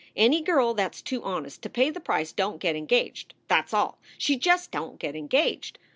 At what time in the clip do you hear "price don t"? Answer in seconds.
1.99-2.57